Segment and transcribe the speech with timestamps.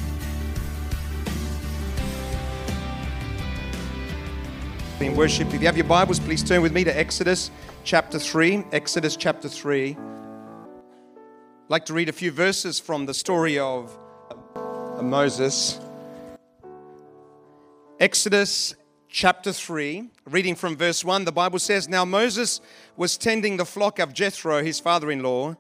[5.02, 5.54] in worship.
[5.54, 7.52] If you have your Bibles, please turn with me to Exodus
[7.84, 8.64] chapter 3.
[8.72, 9.90] Exodus chapter 3.
[9.90, 9.98] I'd
[11.68, 14.00] like to read a few verses from the story of
[15.02, 15.80] Moses.
[18.00, 18.76] Exodus
[19.10, 22.62] chapter 3, reading from verse 1, the Bible says, Now Moses
[22.98, 25.56] was tending the flock of Jethro, his father in law,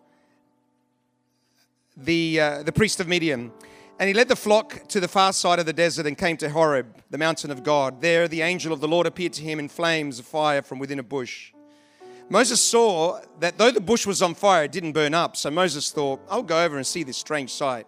[1.95, 3.51] the, uh, the priest of Midian.
[3.97, 6.49] And he led the flock to the far side of the desert and came to
[6.49, 8.01] Horeb, the mountain of God.
[8.01, 10.99] There the angel of the Lord appeared to him in flames of fire from within
[10.99, 11.53] a bush.
[12.27, 15.37] Moses saw that though the bush was on fire, it didn't burn up.
[15.37, 17.87] So Moses thought, I'll go over and see this strange sight,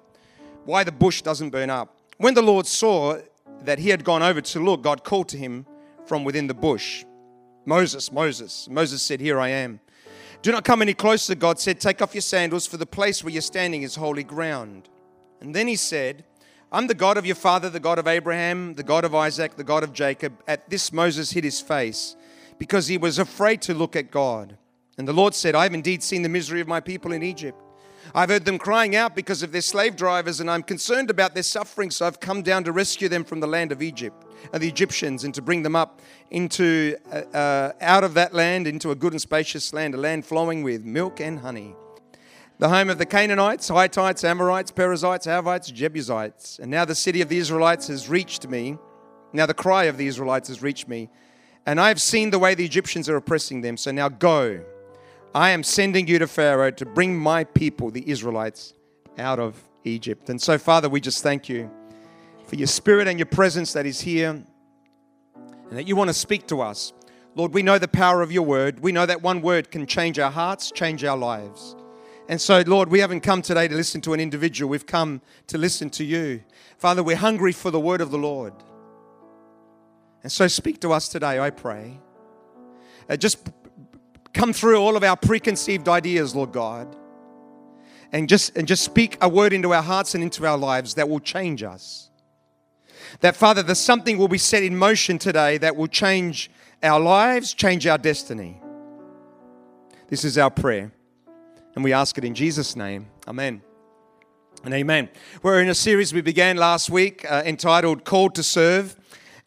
[0.67, 1.97] why the bush doesn't burn up.
[2.17, 3.19] When the Lord saw
[3.63, 5.65] that he had gone over to look, God called to him
[6.05, 7.05] from within the bush
[7.65, 8.69] Moses, Moses.
[8.69, 9.81] Moses said, Here I am.
[10.41, 11.81] Do not come any closer, God said.
[11.81, 14.87] Take off your sandals, for the place where you're standing is holy ground.
[15.41, 16.23] And then he said,
[16.71, 19.65] I'm the God of your father, the God of Abraham, the God of Isaac, the
[19.65, 20.41] God of Jacob.
[20.47, 22.15] At this, Moses hid his face
[22.57, 24.57] because he was afraid to look at God.
[24.97, 27.61] And the Lord said, I have indeed seen the misery of my people in Egypt.
[28.15, 31.43] I've heard them crying out because of their slave drivers, and I'm concerned about their
[31.43, 34.67] suffering, so I've come down to rescue them from the land of Egypt and the
[34.67, 38.95] Egyptians and to bring them up into uh, uh, out of that land into a
[38.95, 41.75] good and spacious land, a land flowing with milk and honey
[42.59, 46.59] the home of the Canaanites, Hittites, Amorites, Perizzites, Hivites, Jebusites.
[46.59, 48.77] And now the city of the Israelites has reached me.
[49.31, 51.09] Now the cry of the Israelites has reached me.
[51.67, 53.77] And I have seen the way the Egyptians are oppressing them.
[53.77, 54.63] So now go.
[55.37, 58.73] I am sending you to Pharaoh to bring my people, the Israelites,
[59.19, 60.31] out of Egypt.
[60.31, 61.69] And so, Father, we just thank you
[62.47, 66.47] for your spirit and your presence that is here and that you want to speak
[66.47, 66.91] to us.
[67.35, 68.79] Lord, we know the power of your word.
[68.79, 71.75] We know that one word can change our hearts, change our lives.
[72.27, 74.71] And so, Lord, we haven't come today to listen to an individual.
[74.71, 76.41] We've come to listen to you.
[76.79, 78.53] Father, we're hungry for the word of the Lord.
[80.23, 81.99] And so, speak to us today, I pray.
[83.07, 83.37] Uh, just
[84.37, 86.95] come through all of our preconceived ideas, Lord God.
[88.11, 91.09] And just, and just speak a word into our hearts and into our lives that
[91.09, 92.09] will change us.
[93.21, 96.51] That, Father, there's something will be set in motion today that will change
[96.83, 98.61] our lives, change our destiny.
[100.07, 100.91] This is our prayer.
[101.75, 103.07] And we ask it in Jesus' name.
[103.27, 103.61] Amen.
[104.63, 105.09] And amen.
[105.41, 108.95] We're in a series we began last week uh, entitled Called to Serve.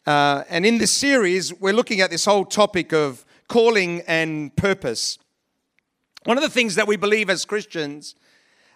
[0.05, 5.19] Uh, and in this series, we're looking at this whole topic of calling and purpose.
[6.23, 8.15] One of the things that we believe as Christians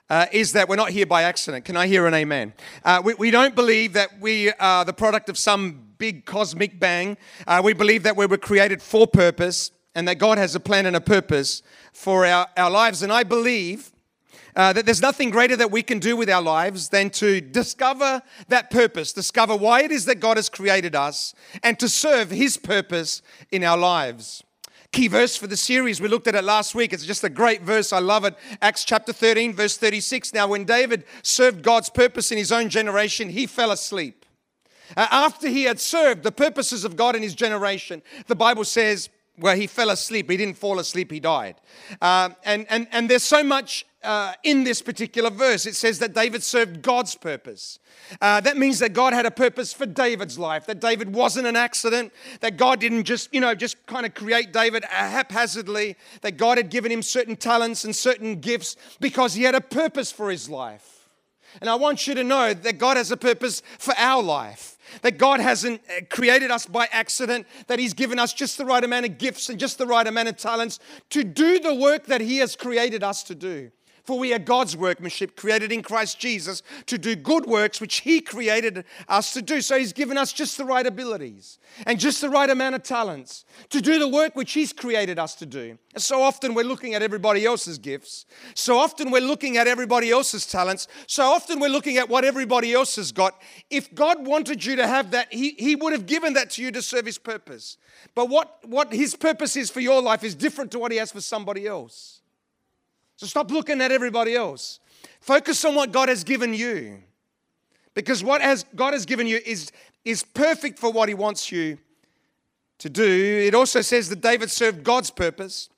[0.09, 1.63] uh, is that we're not here by accident.
[1.63, 2.51] Can I hear an amen?
[2.83, 7.15] Uh, we, we, don't believe that we are the product of some big cosmic bang.
[7.47, 10.85] Uh, we believe that we were created for purpose and that God has a plan
[10.85, 13.01] and a purpose for our, our lives.
[13.01, 13.93] And I believe
[14.57, 18.21] uh, that there's nothing greater that we can do with our lives than to discover
[18.49, 21.33] that purpose, discover why it is that God has created us,
[21.63, 23.21] and to serve His purpose
[23.51, 24.43] in our lives.
[24.95, 26.93] Key verse for the series, we looked at it last week.
[26.93, 27.91] It's just a great verse.
[27.91, 28.33] I love it.
[28.61, 30.33] Acts chapter 13, verse 36.
[30.33, 34.25] Now, when David served God's purpose in his own generation, he fell asleep.
[34.95, 39.57] After he had served the purposes of God in his generation, the Bible says where
[39.57, 40.31] he fell asleep.
[40.31, 41.55] He didn't fall asleep, he died.
[42.01, 45.65] Uh, and, and, and there's so much uh, in this particular verse.
[45.65, 47.79] It says that David served God's purpose.
[48.21, 51.55] Uh, that means that God had a purpose for David's life, that David wasn't an
[51.55, 56.57] accident, that God didn't just, you know, just kind of create David haphazardly, that God
[56.57, 60.49] had given him certain talents and certain gifts because he had a purpose for his
[60.49, 60.95] life.
[61.61, 64.77] And I want you to know that God has a purpose for our life.
[65.01, 68.83] That God hasn't uh, created us by accident, that He's given us just the right
[68.83, 70.79] amount of gifts and just the right amount of talents
[71.09, 73.71] to do the work that He has created us to do.
[74.05, 78.21] For we are God's workmanship, created in Christ Jesus to do good works which He
[78.21, 79.61] created us to do.
[79.61, 81.57] So He's given us just the right abilities
[81.87, 85.33] and just the right amount of talents to do the work which He's created us
[85.35, 85.79] to do.
[85.97, 88.25] So often we're looking at everybody else's gifts.
[88.53, 90.87] So often we're looking at everybody else's talents.
[91.07, 93.41] So often we're looking at what everybody else has got.
[93.71, 96.71] If God wanted you to have that, He, he would have given that to you
[96.71, 97.77] to serve His purpose.
[98.13, 101.11] But what, what His purpose is for your life is different to what He has
[101.11, 102.21] for somebody else.
[103.17, 104.79] So stop looking at everybody else.
[105.21, 107.01] Focus on what God has given you.
[107.93, 109.71] Because what has God has given you is,
[110.03, 111.77] is perfect for what He wants you
[112.79, 113.43] to do.
[113.47, 115.69] It also says that David served God's purpose.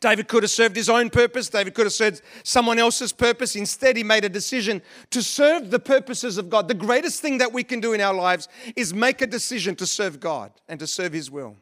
[0.00, 1.48] David could have served his own purpose.
[1.48, 3.54] David could have served someone else's purpose.
[3.54, 6.68] Instead, he made a decision to serve the purposes of God.
[6.68, 9.86] The greatest thing that we can do in our lives is make a decision to
[9.86, 11.56] serve God and to serve his will.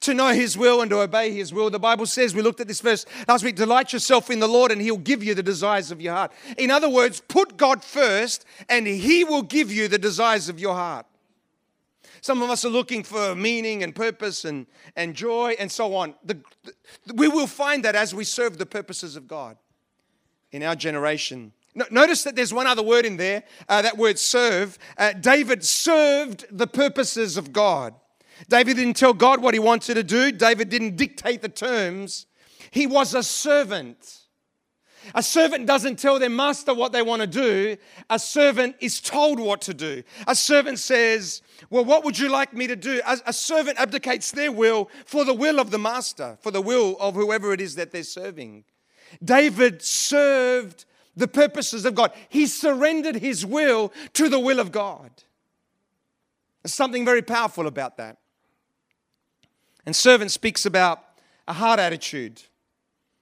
[0.00, 1.70] To know his will and to obey his will.
[1.70, 4.72] The Bible says, we looked at this verse last week, delight yourself in the Lord
[4.72, 6.32] and he'll give you the desires of your heart.
[6.58, 10.74] In other words, put God first and he will give you the desires of your
[10.74, 11.06] heart.
[12.20, 16.14] Some of us are looking for meaning and purpose and, and joy and so on.
[16.24, 19.56] The, the, we will find that as we serve the purposes of God
[20.52, 21.52] in our generation.
[21.74, 24.78] No, notice that there's one other word in there, uh, that word serve.
[24.96, 27.94] Uh, David served the purposes of God.
[28.48, 32.26] David didn't tell God what he wanted to do, David didn't dictate the terms.
[32.70, 34.22] He was a servant.
[35.14, 37.76] A servant doesn't tell their master what they want to do.
[38.08, 40.02] A servant is told what to do.
[40.26, 43.00] A servant says, Well, what would you like me to do?
[43.04, 46.96] A, a, servant abdicates their will for the will of the master, for the will
[47.00, 48.64] of whoever it is that they're serving.
[49.22, 50.84] David served
[51.16, 55.10] the purposes of God, he surrendered his will to the will of God.
[56.62, 58.18] There's something very powerful about that.
[59.84, 61.02] And servant speaks about
[61.48, 62.42] a heart attitude.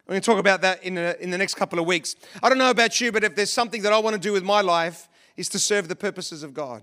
[0.06, 2.16] We're going to talk about that in, a, in the next couple of weeks.
[2.42, 4.42] I don't know about you, but if there's something that I want to do with
[4.42, 6.82] my life, is to serve the purposes of God.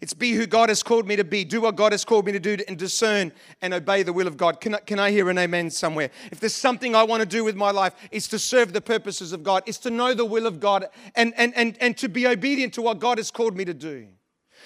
[0.00, 2.32] It's be who God has called me to be, do what God has called me
[2.32, 3.32] to do, and discern
[3.62, 4.60] and obey the will of God.
[4.60, 6.10] Can I, can I hear an amen somewhere?
[6.30, 9.32] If there's something I want to do with my life, it's to serve the purposes
[9.32, 12.26] of God, it's to know the will of God and, and, and, and to be
[12.26, 14.08] obedient to what God has called me to do.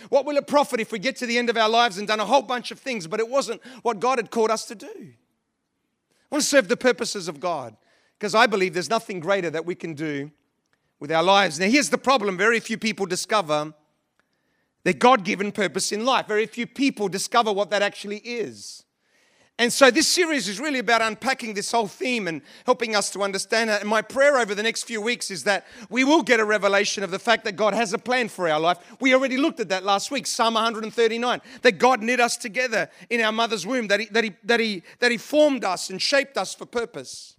[0.08, 2.20] What will it profit if we get to the end of our lives and done
[2.20, 4.86] a whole bunch of things, but it wasn't what God had called us to do?
[4.88, 7.76] I want to serve the purposes of God
[8.18, 10.30] because I believe there's nothing greater that we can do
[11.00, 11.58] with our lives.
[11.58, 13.74] Now, here's the problem very few people discover
[14.84, 16.26] their God given purpose in life.
[16.26, 18.84] Very few people discover what that actually is.
[19.60, 23.22] And so, this series is really about unpacking this whole theme and helping us to
[23.22, 23.82] understand it.
[23.82, 27.04] And my prayer over the next few weeks is that we will get a revelation
[27.04, 28.78] of the fact that God has a plan for our life.
[29.00, 33.20] We already looked at that last week, Psalm 139, that God knit us together in
[33.20, 36.38] our mother's womb, that He, that he, that he, that he formed us and shaped
[36.38, 37.36] us for purpose.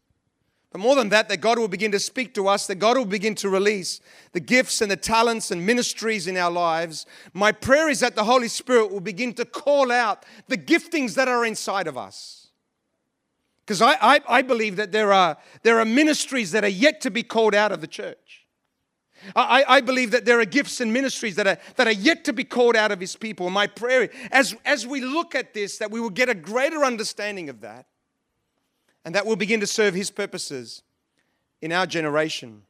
[0.71, 3.05] But more than that, that God will begin to speak to us, that God will
[3.05, 3.99] begin to release
[4.31, 7.05] the gifts and the talents and ministries in our lives.
[7.33, 11.27] My prayer is that the Holy Spirit will begin to call out the giftings that
[11.27, 12.47] are inside of us.
[13.65, 17.11] Because I, I, I, believe that there are, there are ministries that are yet to
[17.11, 18.47] be called out of the church.
[19.35, 22.33] I, I believe that there are gifts and ministries that are, that are yet to
[22.33, 23.49] be called out of his people.
[23.49, 27.49] My prayer, as, as we look at this, that we will get a greater understanding
[27.49, 27.85] of that
[29.05, 30.83] and that will begin to serve his purposes
[31.61, 32.63] in our generation.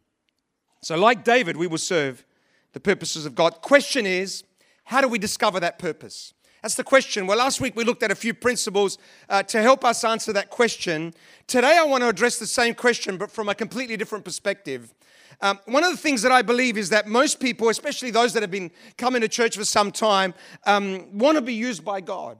[0.81, 2.25] So, like David, we will serve
[2.73, 3.61] the purposes of God.
[3.61, 4.43] Question is,
[4.85, 6.33] how do we discover that purpose?
[6.61, 7.25] That's the question.
[7.25, 8.99] Well, last week we looked at a few principles
[9.29, 11.13] uh, to help us answer that question.
[11.47, 14.93] Today I want to address the same question, but from a completely different perspective.
[15.41, 18.43] Um, one of the things that I believe is that most people, especially those that
[18.43, 20.35] have been coming to church for some time,
[20.65, 22.37] um, want to be used by God.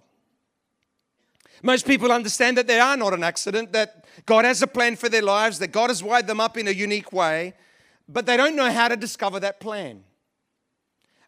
[1.64, 5.10] Most people understand that they are not an accident, that God has a plan for
[5.10, 7.54] their lives, that God has wired them up in a unique way,
[8.08, 10.04] but they don't know how to discover that plan.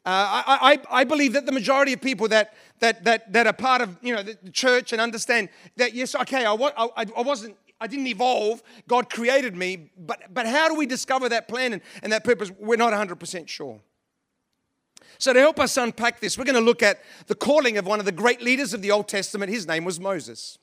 [0.05, 3.53] Uh, I, I, I, believe that the majority of people that, that, that, that are
[3.53, 5.47] part of you know, the church and understand
[5.77, 8.63] that, yes, okay, I, I, I wasn't I didn't evolve.
[8.87, 9.91] God created me.
[9.97, 12.49] But, but how do we discover that plan and, and that purpose?
[12.57, 13.81] We're not 100% sure.
[15.23, 17.99] So, to help us unpack this, we're going to look at the calling of one
[17.99, 19.49] of the great leaders of the Old Testament.
[19.49, 20.57] His name was Moses.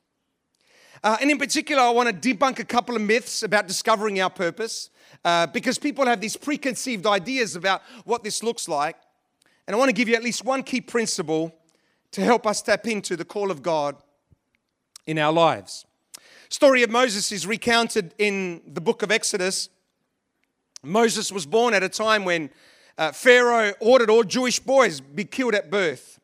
[1.02, 4.28] Uh, and in particular, I want to debunk a couple of myths about discovering our
[4.28, 4.90] purpose
[5.24, 8.96] uh, because people have these preconceived ideas about what this looks like.
[9.66, 11.54] And I want to give you at least one key principle
[12.10, 13.96] to help us tap into the call of God
[15.06, 15.86] in our lives.
[16.50, 19.70] Story of Moses is recounted in the book of Exodus.
[20.82, 22.50] Moses was born at a time when
[22.98, 26.20] uh, Pharaoh ordered all Jewish boys be killed at birth.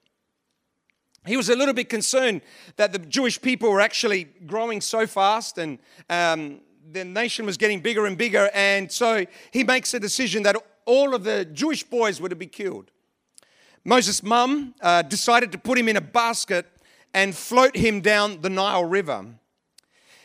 [1.26, 2.42] He was a little bit concerned
[2.76, 6.60] that the Jewish people were actually growing so fast and um,
[6.92, 8.48] the nation was getting bigger and bigger.
[8.54, 12.46] And so he makes a decision that all of the Jewish boys were to be
[12.46, 12.92] killed.
[13.84, 16.66] Moses' mum uh, decided to put him in a basket
[17.12, 19.26] and float him down the Nile River.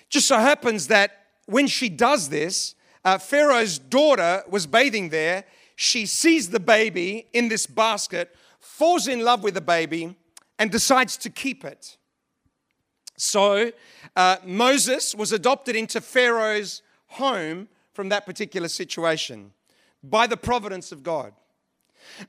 [0.10, 5.46] Just so happens that when she does this, uh, Pharaoh's daughter was bathing there
[5.82, 10.16] she sees the baby in this basket, falls in love with the baby,
[10.60, 11.98] and decides to keep it.
[13.18, 13.72] So
[14.16, 19.54] uh, Moses was adopted into Pharaoh's home from that particular situation
[20.04, 21.34] by the providence of God.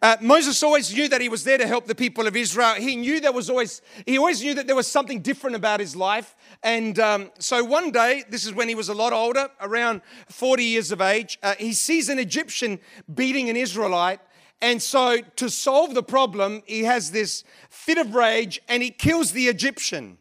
[0.00, 2.74] Uh, Moses always knew that he was there to help the people of Israel.
[2.74, 5.94] He knew there was always, he always knew that there was something different about his
[5.94, 6.34] life.
[6.62, 10.64] And um, so one day, this is when he was a lot older, around 40
[10.64, 12.80] years of age, uh, he sees an Egyptian
[13.12, 14.20] beating an Israelite.
[14.60, 19.32] And so to solve the problem, he has this fit of rage and he kills
[19.32, 20.18] the Egyptian.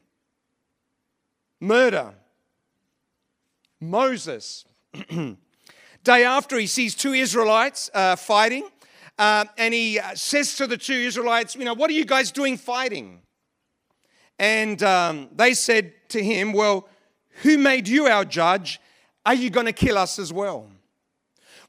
[1.60, 2.16] Murder.
[3.80, 4.66] Moses.
[6.04, 8.68] Day after, he sees two Israelites uh, fighting.
[9.18, 12.32] Uh, and he uh, says to the two Israelites, You know, what are you guys
[12.32, 13.22] doing fighting?
[14.40, 16.88] And um, they said to him, Well,
[17.44, 18.80] who made you our judge?
[19.26, 20.68] Are you going to kill us as well?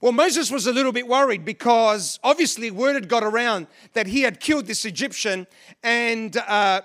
[0.01, 4.23] Well, Moses was a little bit worried because obviously word had got around that he
[4.23, 5.47] had killed this Egyptian
[5.85, 6.81] and uh,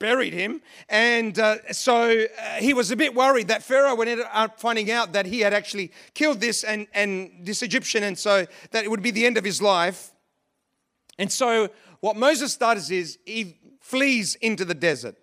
[0.00, 0.60] buried him.
[0.88, 4.90] And uh, so uh, he was a bit worried that Pharaoh would end up finding
[4.90, 8.90] out that he had actually killed this and, and this Egyptian, and so that it
[8.90, 10.10] would be the end of his life.
[11.18, 11.68] And so
[12.00, 15.16] what Moses does is he flees into the desert.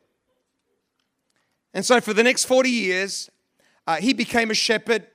[1.74, 3.30] And so for the next 40 years,
[3.86, 5.08] uh, he became a shepherd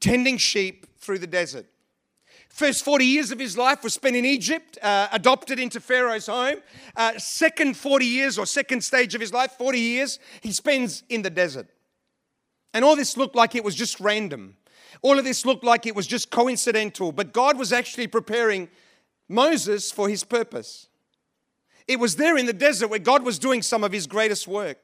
[0.00, 1.66] tending sheep through the desert.
[2.52, 6.56] First 40 years of his life was spent in Egypt, uh, adopted into Pharaoh's home.
[6.94, 11.22] Uh, second 40 years, or second stage of his life, 40 years, he spends in
[11.22, 11.66] the desert.
[12.74, 14.56] And all this looked like it was just random.
[15.00, 18.68] All of this looked like it was just coincidental, but God was actually preparing
[19.30, 20.88] Moses for his purpose.
[21.88, 24.78] It was there in the desert where God was doing some of his greatest work.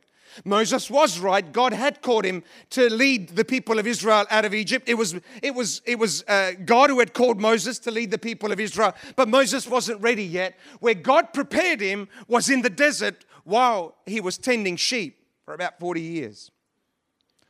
[0.44, 1.52] Moses was right.
[1.52, 4.88] God had called him to lead the people of Israel out of Egypt.
[4.88, 8.18] It was, it was, it was uh, God who had called Moses to lead the
[8.18, 10.58] people of Israel, but Moses wasn't ready yet.
[10.80, 15.78] Where God prepared him was in the desert while he was tending sheep for about
[15.80, 16.50] 40 years.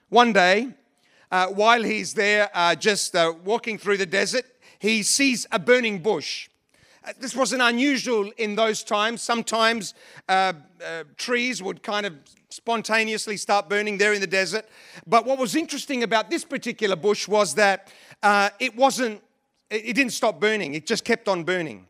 [0.09, 0.69] One day,
[1.31, 4.45] uh, while he's there uh, just uh, walking through the desert,
[4.79, 6.49] he sees a burning bush.
[7.05, 9.23] Uh, this wasn't unusual in those times.
[9.23, 9.95] Sometimes
[10.29, 10.53] uh,
[10.85, 12.15] uh, trees would kind of
[12.59, 14.69] spontaneously start burning there in the desert.
[15.07, 19.23] But what was interesting about this particular bush was that uh, it wasn't,
[19.71, 21.87] it didn't stop burning, it just kept on burning.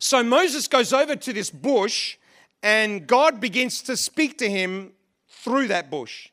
[0.00, 2.16] So Moses goes over to this bush
[2.64, 4.92] and God begins to speak to him
[5.28, 6.30] through that bush.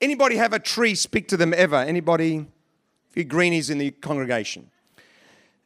[0.00, 1.76] Anybody have a tree speak to them ever?
[1.76, 2.38] Anybody?
[2.38, 4.68] A few greenies in the congregation.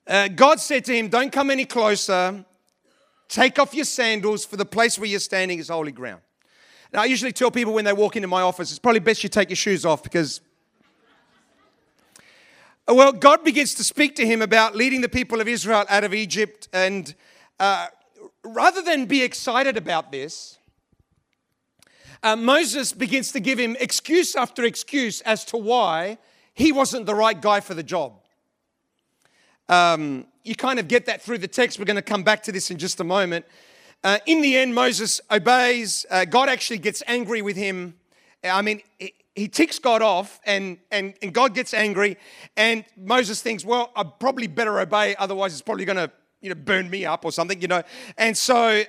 [0.07, 2.45] Uh, God said to him, Don't come any closer.
[3.29, 6.21] Take off your sandals, for the place where you're standing is holy ground.
[6.93, 9.29] Now, I usually tell people when they walk into my office, it's probably best you
[9.29, 10.41] take your shoes off because.
[12.89, 16.13] Well, God begins to speak to him about leading the people of Israel out of
[16.13, 16.69] Egypt.
[16.73, 17.15] And
[17.61, 17.87] uh,
[18.45, 20.59] rather than be excited about this,
[22.25, 26.19] uh, Moses begins to give him excuse after excuse as to why
[26.55, 28.15] he wasn't the right guy for the job.
[29.69, 31.79] Um, you kind of get that through the text.
[31.79, 33.47] We're going to come back to this in just a moment.
[34.04, 36.04] Uh, in the end, Moses obeys.
[36.11, 37.94] Uh, God actually gets angry with him.
[38.42, 38.82] I mean,
[39.35, 42.16] he, ticks God off, and, and, and God gets angry.
[42.56, 46.56] And Moses thinks, well, I probably better obey, otherwise, it's probably going to you know,
[46.56, 47.82] burn me up or something, you know.
[48.18, 48.82] And so,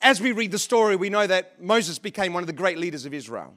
[0.00, 3.04] as we read the story, we know that Moses became one of the great leaders
[3.04, 3.54] of Israel.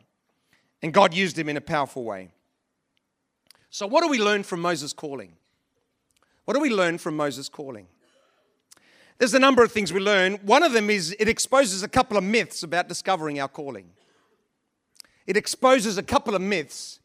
[0.81, 2.31] And God used him in a powerful way.
[3.69, 5.34] So, what do we learn from Moses' calling?
[6.46, 7.88] What do we learn from Moses' calling?
[9.20, 10.36] There's a number of things we learn.
[10.46, 13.90] One of them is it exposes a couple of myths about discovering our calling.
[15.28, 17.02] It exposes a couple of myths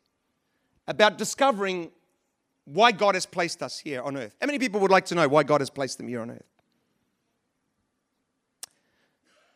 [0.86, 1.90] about discovering
[2.66, 4.36] why God has placed us here on earth.
[4.40, 6.44] How many people would like to know why God has placed them here on earth?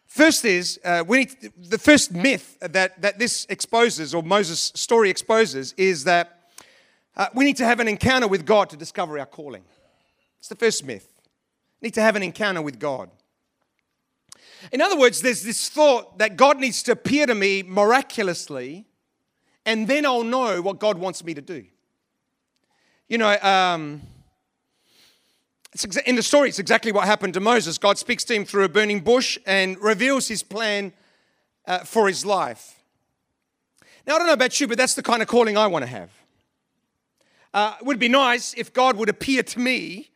[0.07, 5.11] First is, uh, we need, the first myth that, that this exposes, or Moses' story
[5.11, 6.51] exposes, is that
[7.17, 9.63] uh, we need to have an encounter with God to discover our calling.
[10.41, 11.08] It's the first myth
[11.81, 13.11] need to have an encounter with God.
[14.73, 18.87] In other words, there's this thought that God needs to appear to me miraculously,
[19.65, 21.65] and then I'll know what God wants me to do.
[23.09, 24.03] You know, um,
[25.77, 27.79] exa- in the story, it's exactly what happened to Moses.
[27.79, 30.93] God speaks to him through a burning bush and reveals his plan
[31.67, 32.83] uh, for his life.
[34.07, 35.91] Now, I don't know about you, but that's the kind of calling I want to
[35.91, 36.11] have.
[37.55, 40.11] Uh, it would be nice if God would appear to me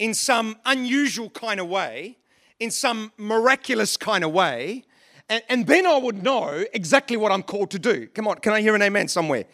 [0.00, 2.16] in some unusual kind of way,
[2.58, 4.84] in some miraculous kind of way,
[5.28, 8.08] and, and, then I would know exactly what I'm called to do.
[8.08, 9.44] Come on, can I hear an amen somewhere?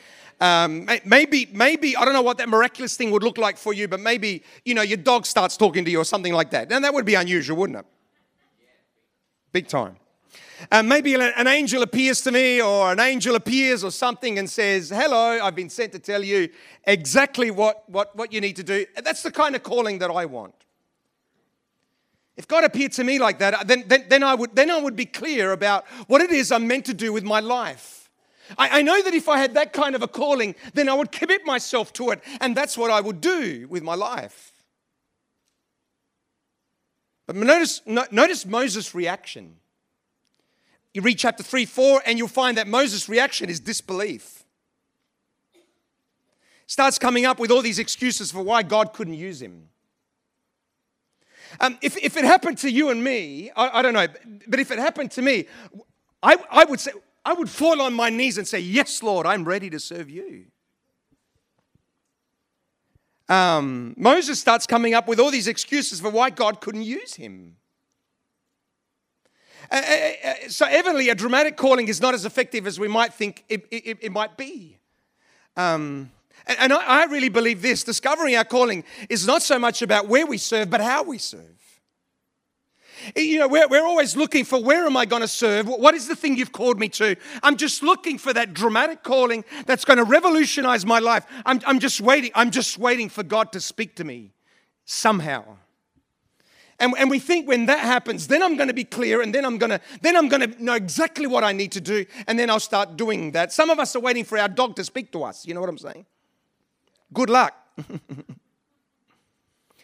[0.40, 3.88] Um, maybe, maybe I don't know what that miraculous thing would look like for you,
[3.88, 6.70] but maybe you know your dog starts talking to you or something like that.
[6.70, 7.86] And that would be unusual, wouldn't it?
[9.52, 9.96] Big time.
[10.71, 14.90] And maybe an angel appears to me, or an angel appears or something and says,
[14.90, 16.49] Hello, I've been sent to tell you
[16.85, 18.87] exactly what, what, what you need to do.
[19.02, 20.55] That's the kind of calling that I want.
[22.37, 24.97] If God appeared to me like that, then, then, then, I would, then I would
[24.97, 28.11] be clear about what it is I'm meant to do with my life.
[28.59, 31.12] I, I know that if I had that kind of a calling, then I would
[31.12, 34.52] commit myself to it, and that's what I would do with my life.
[37.26, 39.57] But notice, notice Moses' reaction.
[40.96, 44.44] You read chapter 3, 4, and you'll find that Moses' reaction is disbelief.
[46.66, 49.68] Starts coming up with all these excuses for why God couldn't use him.
[51.60, 54.06] Um, if, if it happened to you and me, I, I, don't know,
[54.48, 55.48] but if it happened to me,
[56.22, 56.92] I, I would say,
[57.26, 60.46] I would fall on my knees and say, Yes, Lord, I'm ready to serve you.
[63.28, 67.56] Um, Moses starts coming up with all these excuses for why God couldn't use him.
[69.70, 73.12] Uh, uh, uh, so, evidently, a dramatic calling is not as effective as we might
[73.12, 74.78] think it, it, it might be.
[75.56, 76.11] Um,
[76.46, 80.38] and, I, really believe this discovering our calling is not so much about where we
[80.38, 81.42] serve, but how we serve.
[83.14, 85.66] You know, we're, we're always looking for where am I going to serve?
[85.66, 87.16] What is the thing you've called me to?
[87.42, 91.26] I'm just looking for that dramatic calling that's going to revolutionize my life.
[91.44, 92.30] I'm, I'm just waiting.
[92.35, 94.32] I'm just waiting for God to speak to me
[94.85, 95.44] somehow.
[96.78, 99.47] And, and we think when that happens, then I'm going to be clear and then
[99.47, 102.38] I'm going to then I'm going to know exactly what I need to do and
[102.38, 103.52] then I'll start doing that.
[103.52, 105.47] Some of us are waiting for our dog to speak to us.
[105.47, 106.04] You know what I'm saying?
[107.12, 107.54] Good luck.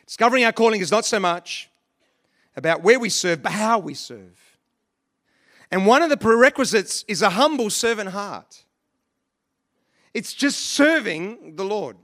[0.06, 1.70] Discovering our calling is not so much
[2.56, 4.38] about where we serve, but how we serve.
[5.70, 8.64] And one of the prerequisites is a humble servant heart.
[10.12, 11.96] It's just serving the Lord.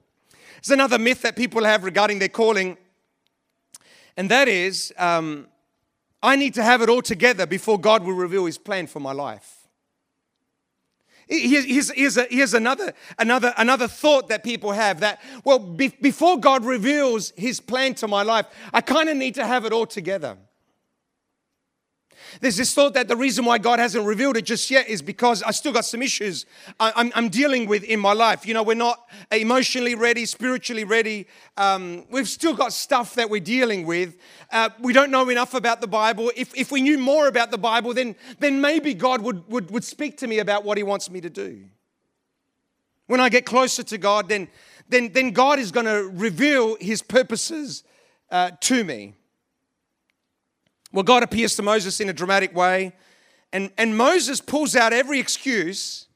[0.57, 2.79] There's another myth that people have regarding their calling,
[4.19, 5.47] and that is um,
[6.23, 9.13] I need to have it all together before God will reveal his plan for my
[9.13, 9.55] life.
[11.29, 16.41] Here's, here's, a, here's another, another, another thought that people have that, well, be, before
[16.41, 19.87] God reveals his plan to my life, I kind of need to have it all
[19.87, 20.39] together.
[22.41, 25.43] There's this thought that the reason why God hasn't revealed it just yet is because
[25.43, 26.47] I still got some issues
[26.81, 28.47] I'm, I'm dealing with in my life.
[28.47, 31.27] You know, we're not emotionally ready, spiritually ready.
[31.57, 34.17] Um, we've still got stuff that we're dealing with.
[34.51, 36.31] Uh, we don't know enough about the Bible.
[36.37, 39.85] If, if we knew more about the Bible, then, then maybe God would, would, would
[39.85, 41.65] speak to me about what He wants me to do.
[43.07, 44.49] When I get closer to God, then,
[44.89, 47.85] then, then God is going to reveal His purposes
[48.31, 49.15] uh, to me.
[50.93, 52.95] Well, God appears to Moses in a dramatic way,
[53.53, 56.07] and, and Moses pulls out every excuse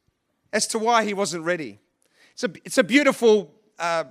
[0.52, 1.78] as to why he wasn't ready.
[2.32, 4.04] It's a, it's a beautiful uh,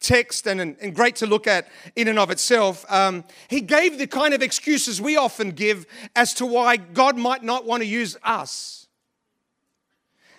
[0.00, 2.84] text and, and great to look at in and of itself.
[2.90, 7.42] Um, he gave the kind of excuses we often give as to why God might
[7.42, 8.86] not want to use us.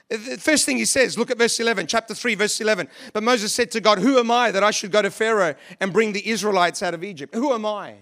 [0.10, 2.88] The first thing he says, look at verse 11, chapter 3, verse 11.
[3.14, 5.94] But Moses said to God, Who am I that I should go to Pharaoh and
[5.94, 7.36] bring the Israelites out of Egypt?
[7.36, 7.96] Who am I?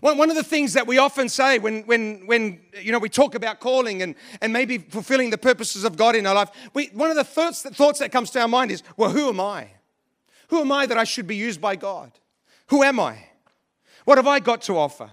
[0.00, 3.34] One of the things that we often say when, when, when you know, we talk
[3.34, 7.10] about calling and, and maybe fulfilling the purposes of God in our life, we, one
[7.10, 9.68] of the thoughts, thoughts that comes to our mind is, well, who am I?
[10.48, 12.12] Who am I that I should be used by God?
[12.68, 13.26] Who am I?
[14.04, 15.10] What have I got to offer?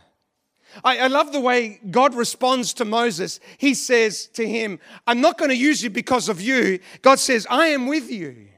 [0.83, 3.39] I, I love the way God responds to Moses.
[3.57, 6.79] He says to him, I'm not going to use you because of you.
[7.01, 8.48] God says, I am with you.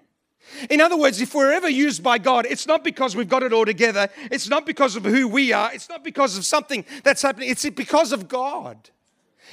[0.70, 3.54] In other words, if we're ever used by God, it's not because we've got it
[3.54, 4.10] all together.
[4.32, 5.74] It's not because of who we are.
[5.74, 7.50] It's not because of something that's happening.
[7.50, 8.90] It's because of God.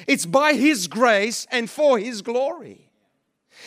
[0.07, 2.91] It's by His grace and for His glory.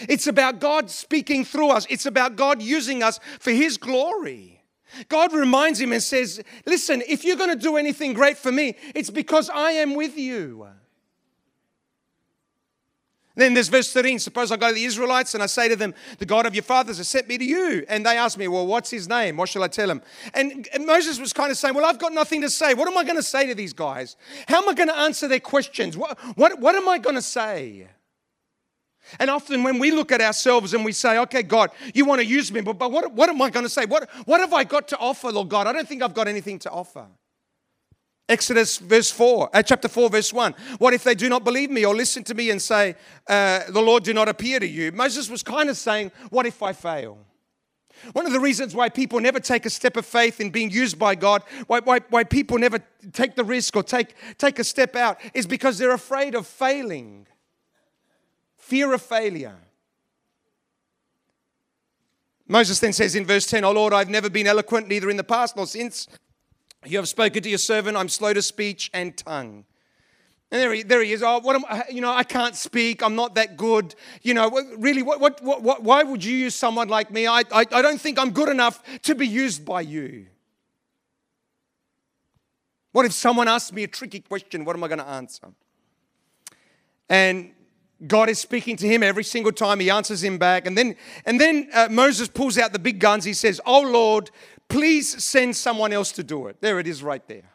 [0.07, 4.61] It's about God speaking through us, it's about God using us for His glory.
[5.07, 8.75] God reminds him and says, Listen, if you're going to do anything great for me,
[8.93, 10.67] it's because I am with you.
[13.41, 14.19] Then there's verse 13.
[14.19, 16.62] Suppose I go to the Israelites and I say to them, The God of your
[16.62, 17.84] fathers has sent me to you.
[17.89, 19.36] And they ask me, Well, what's his name?
[19.36, 20.04] What shall I tell him?
[20.36, 22.75] And, and Moses was kind of saying, Well, I've got nothing to say.
[22.75, 24.15] What am I going to say to these guys?
[24.47, 25.97] How am I going to answer their questions?
[25.97, 27.88] What, what, what am I going to say?
[29.19, 32.25] And often when we look at ourselves and we say, okay, God, you want to
[32.25, 33.86] use me, but, but what, what am I going to say?
[33.86, 35.65] What, what have I got to offer, Lord God?
[35.65, 37.08] I don't think I've got anything to offer.
[38.29, 40.55] Exodus verse 4, uh, chapter 4, verse 1.
[40.77, 42.95] What if they do not believe me or listen to me and say,
[43.27, 44.91] uh, The Lord do not appear to you?
[44.91, 47.17] Moses was kind of saying, What if I fail?
[48.13, 50.97] One of the reasons why people never take a step of faith in being used
[50.97, 52.79] by God, why, why, why people never
[53.13, 57.27] take the risk or take, take a step out, is because they're afraid of failing.
[58.57, 59.57] Fear of failure.
[62.47, 65.23] Moses then says in verse 10, Oh Lord, I've never been eloquent, neither in the
[65.23, 66.07] past nor since.
[66.85, 69.65] You have spoken to your servant, I'm slow to speech and tongue.
[70.51, 71.23] And there he, there he is.
[71.23, 73.01] Oh, what am, I, you know, I can't speak.
[73.01, 73.95] I'm not that good.
[74.21, 77.25] You know, really, what, what, what, why would you use someone like me?
[77.25, 80.27] I, I, I don't think I'm good enough to be used by you.
[82.91, 84.65] What if someone asks me a tricky question?
[84.65, 85.47] What am I going to answer?
[87.07, 87.53] And
[88.05, 89.79] God is speaking to him every single time.
[89.79, 90.67] He answers him back.
[90.67, 93.23] And then, and then uh, Moses pulls out the big guns.
[93.23, 94.31] He says, Oh Lord,
[94.71, 96.62] please send someone else to do it.
[96.62, 97.51] There it is right there.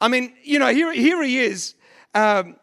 [0.00, 1.74] I mean, you know, here, here he is.
[2.14, 2.56] Um,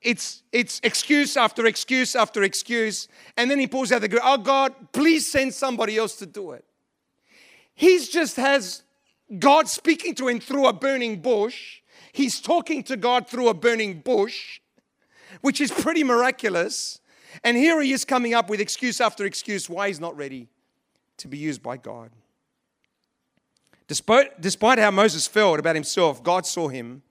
[0.00, 3.08] it's, it's excuse after excuse after excuse.
[3.36, 4.20] And then he pulls out the gun.
[4.22, 6.64] Oh God, please send somebody else to do it.
[7.74, 8.82] He just has
[9.38, 11.80] God speaking to him through a burning bush.
[12.12, 14.60] He's talking to God through a burning bush
[15.40, 17.00] which is pretty miraculous.
[17.44, 20.48] And here he is coming up with excuse after excuse why he's not ready
[21.18, 22.10] to be used by God.
[23.88, 27.02] Despite, despite how Moses felt about himself, God saw him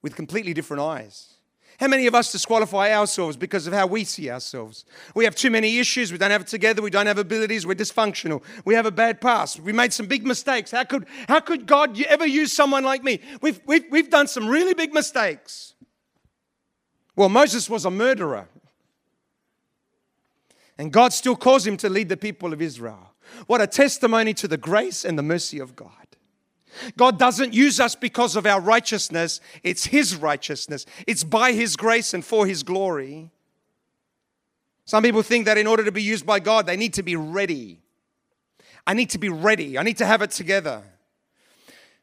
[0.00, 1.34] with completely different eyes.
[1.78, 4.86] How many of us disqualify ourselves because of how we see ourselves?
[5.14, 6.10] We have too many issues.
[6.10, 6.80] We don't have it together.
[6.80, 7.66] We don't have abilities.
[7.66, 8.42] We're dysfunctional.
[8.64, 9.60] We have a bad past.
[9.60, 10.70] We made some big mistakes.
[10.70, 13.20] How could, how could God ever use someone like me?
[13.42, 15.74] We've, we've, we've done some really big mistakes.
[17.14, 18.48] Well, Moses was a murderer.
[20.78, 23.15] And God still calls him to lead the people of Israel.
[23.46, 25.90] What a testimony to the grace and the mercy of God.
[26.96, 30.86] God doesn't use us because of our righteousness, it's His righteousness.
[31.06, 33.30] It's by His grace and for His glory.
[34.84, 37.16] Some people think that in order to be used by God, they need to be
[37.16, 37.80] ready.
[38.86, 40.82] I need to be ready, I need to have it together.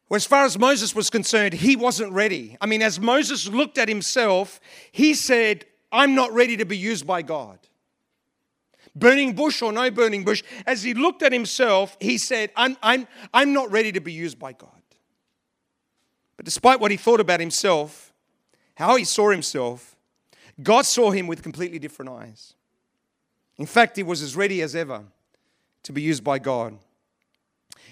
[0.09, 2.57] Well, as far as Moses was concerned, he wasn't ready.
[2.59, 4.59] I mean, as Moses looked at himself,
[4.91, 7.57] he said, I'm not ready to be used by God.
[8.95, 13.07] Burning bush or no burning bush, as he looked at himself, he said, I'm, I'm,
[13.33, 14.69] I'm not ready to be used by God.
[16.37, 18.13] But despite what he thought about himself,
[18.75, 19.95] how he saw himself,
[20.61, 22.53] God saw him with completely different eyes.
[23.57, 25.03] In fact, he was as ready as ever
[25.83, 26.77] to be used by God.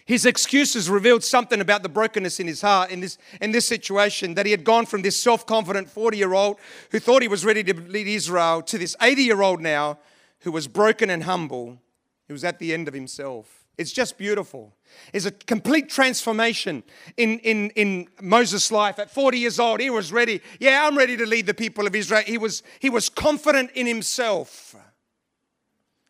[0.05, 4.33] His excuses revealed something about the brokenness in his heart in this, in this situation
[4.33, 6.57] that he had gone from this self confident 40 year old
[6.91, 9.99] who thought he was ready to lead Israel to this 80 year old now
[10.41, 11.80] who was broken and humble,
[12.27, 13.65] who was at the end of himself.
[13.77, 14.75] It's just beautiful.
[15.13, 16.84] It's a complete transformation
[17.17, 18.99] in, in, in Moses' life.
[18.99, 20.41] At 40 years old, he was ready.
[20.60, 22.21] Yeah, I'm ready to lead the people of Israel.
[22.25, 24.75] He was, he was confident in himself.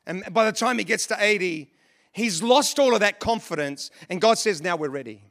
[0.06, 1.72] And by the time he gets to 80,
[2.12, 5.24] He's lost all of that confidence, and God says, Now we're ready.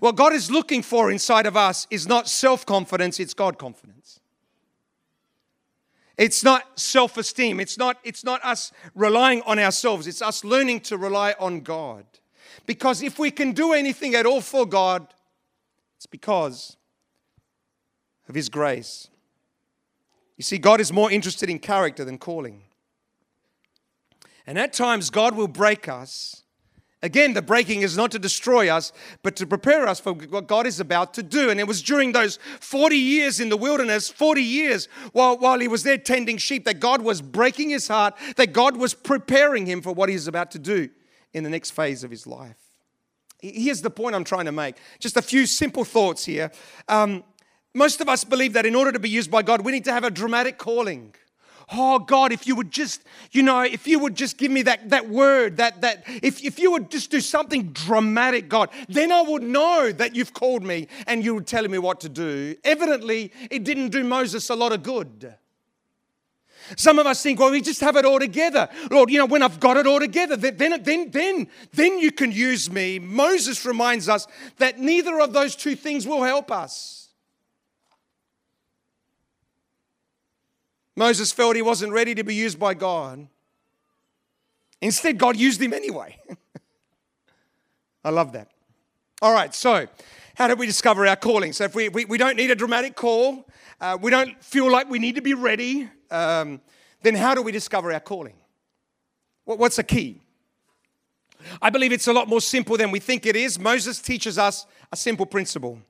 [0.00, 4.20] What God is looking for inside of us is not self confidence, it's God confidence.
[6.18, 7.60] It's not self esteem.
[7.60, 10.06] It's not, it's not us relying on ourselves.
[10.06, 12.04] It's us learning to rely on God.
[12.66, 15.06] Because if we can do anything at all for God,
[15.96, 16.76] it's because
[18.28, 19.08] of His grace.
[20.36, 22.62] You see, God is more interested in character than calling.
[24.46, 26.41] And at times, God will break us.
[27.04, 28.92] Again, the breaking is not to destroy us,
[29.24, 31.50] but to prepare us for what God is about to do.
[31.50, 35.66] And it was during those 40 years in the wilderness, 40 years while, while he
[35.66, 39.82] was there tending sheep, that God was breaking his heart, that God was preparing him
[39.82, 40.90] for what he's about to do
[41.32, 42.56] in the next phase of his life.
[43.40, 44.76] Here's the point I'm trying to make.
[45.00, 46.52] Just a few simple thoughts here.
[46.88, 47.24] Um,
[47.74, 49.92] most of us believe that in order to be used by God, we need to
[49.92, 51.14] have a dramatic calling
[51.72, 54.90] oh God, if you would just, you know, if you would just give me that,
[54.90, 59.22] that word, that, that, if, if you would just do something dramatic, God, then I
[59.22, 62.56] would know that you've called me and you were telling me what to do.
[62.64, 65.34] Evidently, it didn't do Moses a lot of good.
[66.76, 68.68] Some of us think, well, we just have it all together.
[68.90, 72.32] Lord, you know, when I've got it all together, then, then, then, then you can
[72.32, 72.98] use me.
[72.98, 74.26] Moses reminds us
[74.58, 77.01] that neither of those two things will help us.
[80.96, 83.26] Moses felt he wasn't ready to be used by God.
[84.80, 86.18] Instead, God used him anyway.
[88.04, 88.48] I love that.
[89.22, 89.86] All right, so
[90.34, 91.52] how do we discover our calling?
[91.52, 93.46] So, if we, we, we don't need a dramatic call,
[93.80, 96.60] uh, we don't feel like we need to be ready, um,
[97.02, 98.34] then how do we discover our calling?
[99.44, 100.20] What's the key?
[101.60, 103.58] I believe it's a lot more simple than we think it is.
[103.58, 105.80] Moses teaches us a simple principle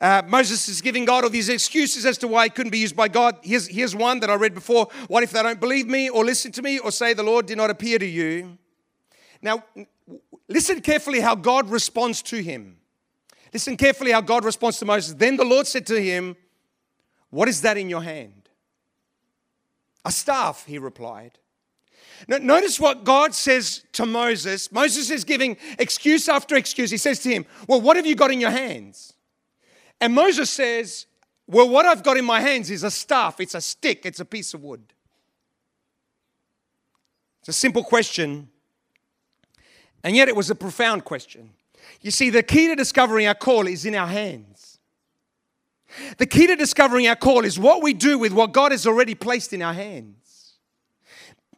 [0.00, 2.96] uh, Moses is giving God all these excuses as to why he couldn't be used
[2.96, 3.36] by God.
[3.42, 4.88] Here's, here's one that I read before.
[5.08, 7.58] What if they don't believe me or listen to me or say the Lord did
[7.58, 8.56] not appear to you?
[9.42, 9.62] Now,
[10.48, 12.78] listen carefully how God responds to him.
[13.52, 15.14] Listen carefully how God responds to Moses.
[15.14, 16.36] Then the Lord said to him,
[17.28, 18.48] What is that in your hand?
[20.04, 21.38] A staff, he replied.
[22.26, 24.70] Now, notice what God says to Moses.
[24.72, 26.90] Moses is giving excuse after excuse.
[26.90, 29.14] He says to him, Well, what have you got in your hands?
[30.00, 31.06] And Moses says,
[31.46, 34.24] Well, what I've got in my hands is a staff, it's a stick, it's a
[34.24, 34.92] piece of wood.
[37.40, 38.48] It's a simple question,
[40.04, 41.50] and yet it was a profound question.
[42.02, 44.78] You see, the key to discovering our call is in our hands.
[46.18, 49.14] The key to discovering our call is what we do with what God has already
[49.14, 50.54] placed in our hands.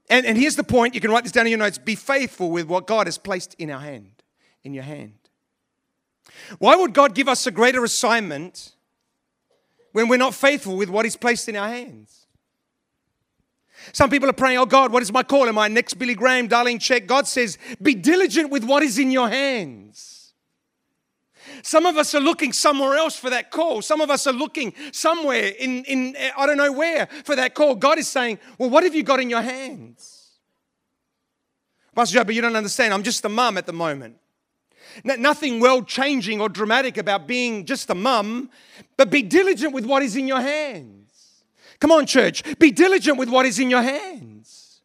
[0.09, 2.51] And, and here's the point you can write this down in your notes be faithful
[2.51, 4.23] with what God has placed in our hand,
[4.63, 5.15] in your hand.
[6.59, 8.73] Why would God give us a greater assignment
[9.93, 12.27] when we're not faithful with what He's placed in our hands?
[13.93, 15.49] Some people are praying, Oh God, what is my call?
[15.49, 17.07] Am I next Billy Graham, Darlene Zschech?
[17.07, 20.33] God says, Be diligent with what is in your hands.
[21.63, 23.83] Some of us are looking somewhere else for that call.
[23.83, 27.55] Some of us are looking somewhere in, in eh, I don't know where for that
[27.55, 27.75] call.
[27.75, 30.31] God is saying, Well, what have you got in your hands?
[31.95, 32.95] Pastor Joe, but you don't understand.
[32.95, 34.17] I'm just a mum at the moment.
[35.05, 38.51] Nothing world changing or dramatic about being just a mum,
[38.97, 41.45] but be diligent with what is in your hands.
[41.81, 44.81] Come on, church, be diligent with what is in your hands.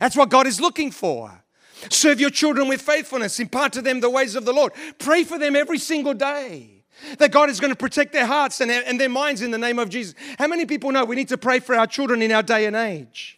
[0.00, 1.44] That's what God is looking for.
[1.90, 4.72] Serve your children with faithfulness, impart to them the ways of the Lord.
[4.98, 6.84] Pray for them every single day.
[7.18, 9.78] That God is going to protect their hearts and, and their minds in the name
[9.78, 10.16] of Jesus.
[10.36, 12.74] How many people know we need to pray for our children in our day and
[12.74, 13.37] age?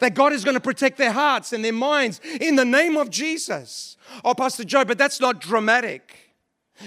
[0.00, 3.10] That God is going to protect their hearts and their minds in the name of
[3.10, 3.96] Jesus.
[4.24, 6.16] Oh, Pastor Joe, but that's not dramatic.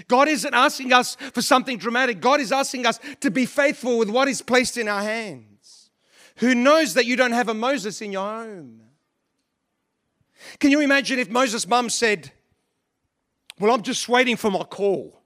[0.07, 2.21] God isn't asking us for something dramatic.
[2.21, 5.89] God is asking us to be faithful with what is placed in our hands.
[6.37, 8.81] Who knows that you don't have a Moses in your home?
[10.59, 12.31] Can you imagine if Moses' mum said,
[13.59, 15.21] Well, I'm just waiting for my call.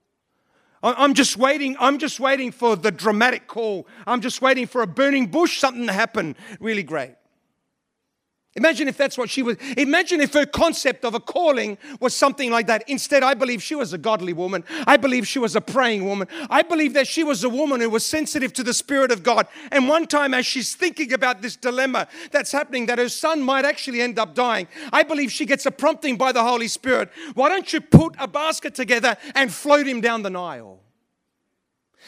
[0.84, 1.76] I'm just waiting.
[1.80, 3.88] I'm just waiting for the dramatic call.
[4.06, 7.16] I'm just waiting for a burning bush, something to happen really great.
[8.58, 9.58] Imagine if that's what she was.
[9.76, 12.88] Imagine if her concept of a calling was something like that.
[12.88, 14.64] Instead, I believe she was a godly woman.
[14.88, 16.30] I believe she was a praying woman.
[16.50, 19.48] I believe that she was a woman who was sensitive to the Spirit of God.
[19.74, 23.66] And one time, as she's thinking about this dilemma that's happening, that her son might
[23.66, 27.10] actually end up dying, I believe she gets a prompting by the Holy Spirit.
[27.34, 30.80] Why don't you put a basket together and float him down the Nile?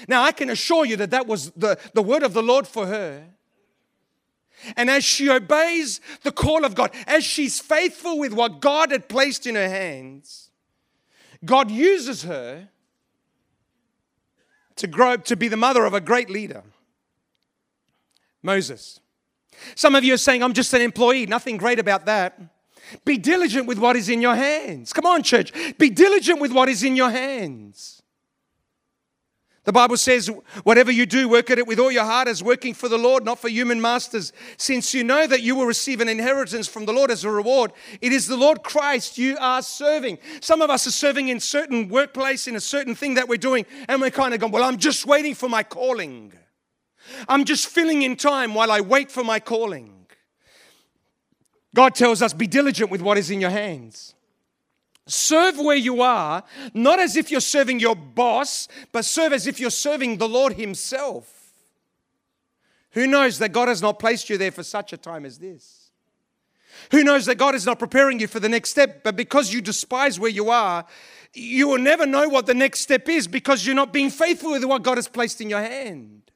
[0.07, 2.87] Now, I can assure you that that was the, the word of the Lord for
[2.87, 3.25] her.
[4.75, 9.07] And as she obeys the call of God, as she's faithful with what God had
[9.07, 10.49] placed in her hands,
[11.45, 12.69] God uses her
[14.75, 16.63] to grow to be the mother of a great leader,
[18.41, 18.99] Moses.
[19.75, 22.39] Some of you are saying, I'm just an employee, nothing great about that.
[23.03, 24.93] Be diligent with what is in your hands.
[24.93, 25.51] Come on, church.
[25.77, 27.96] Be diligent with what is in your hands.
[29.67, 30.31] The Bible says,
[30.63, 33.25] whatever you do, work at it with all your heart as working for the Lord,
[33.25, 36.93] not for human masters, since you know that you will receive an inheritance from the
[36.93, 37.73] Lord as a reward.
[37.99, 40.19] It is the Lord Christ you are serving.
[40.39, 43.65] Some of us are serving in certain workplace, in a certain thing that we're doing,
[43.89, 46.31] and we're kind of going, well, I'm just waiting for my calling.
[47.27, 50.07] I'm just filling in time while I wait for my calling.
[51.75, 54.15] God tells us, be diligent with what is in your hands.
[55.07, 56.43] Serve where you are,
[56.73, 60.53] not as if you're serving your boss, but serve as if you're serving the Lord
[60.53, 61.53] Himself.
[62.91, 65.91] Who knows that God has not placed you there for such a time as this?
[66.91, 69.61] Who knows that God is not preparing you for the next step, but because you
[69.61, 70.85] despise where you are,
[71.33, 74.63] you will never know what the next step is because you're not being faithful with
[74.65, 76.31] what God has placed in your hand.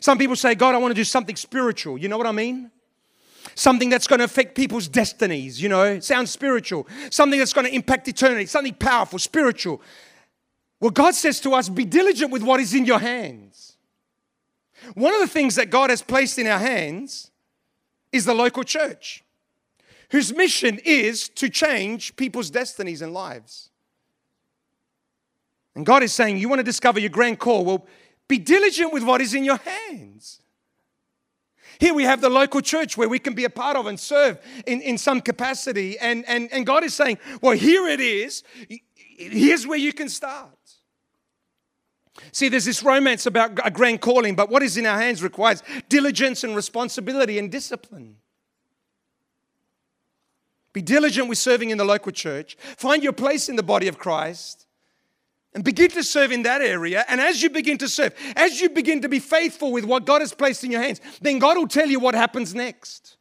[0.00, 1.98] Some people say, God, I want to do something spiritual.
[1.98, 2.70] You know what I mean?
[3.54, 7.74] Something that's going to affect people's destinies, you know, sounds spiritual, something that's going to
[7.74, 9.80] impact eternity, something powerful, spiritual.
[10.80, 13.76] Well, God says to us, be diligent with what is in your hands.
[14.94, 17.30] One of the things that God has placed in our hands
[18.12, 19.24] is the local church,
[20.10, 23.70] whose mission is to change people's destinies and lives.
[25.74, 27.64] And God is saying, You want to discover your grand call?
[27.64, 27.86] Well,
[28.28, 30.40] be diligent with what is in your hands.
[31.78, 34.38] Here we have the local church where we can be a part of and serve
[34.66, 35.98] in, in some capacity.
[35.98, 38.42] And, and, and God is saying, well, here it is.
[39.16, 40.50] Here's where you can start.
[42.32, 45.62] See, there's this romance about a grand calling, but what is in our hands requires
[45.88, 48.16] diligence and responsibility and discipline.
[50.72, 52.56] Be diligent with serving in the local church.
[52.76, 54.66] Find your place in the body of Christ
[55.54, 57.04] and begin to serve in that area.
[57.08, 60.20] And as you begin to serve, as you begin to be faithful with what God
[60.20, 63.16] has placed in your hands, then God will tell you what happens next.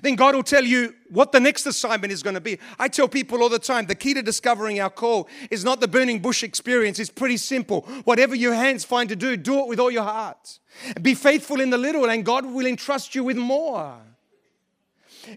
[0.00, 2.60] Then God will tell you what the next assignment is going to be.
[2.78, 5.88] I tell people all the time the key to discovering our call is not the
[5.88, 7.00] burning bush experience.
[7.00, 7.80] It's pretty simple.
[8.04, 10.60] Whatever your hands find to do, do it with all your heart.
[11.00, 13.98] Be faithful in the little, and God will entrust you with more.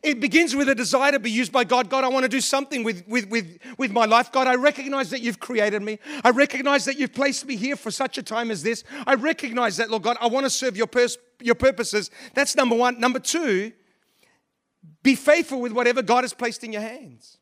[0.02, 1.89] It begins with a desire to be used by God.
[1.89, 4.32] God, I want to do something with, with, with, with my life.
[4.32, 6.00] God, I recognize that you've created me.
[6.24, 8.84] I recognize that you've placed me here for such a time as this.
[9.06, 12.10] I recognize that, Lord God, I want to serve your, pers- your purposes.
[12.34, 13.00] That's number one.
[13.00, 13.74] Number two,
[15.04, 17.38] be faithful with whatever God has placed in your hands.